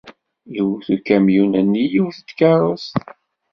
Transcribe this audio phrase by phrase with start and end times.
[0.59, 2.95] Iwet ukamyun-nni yiwet n tkeṛṛust.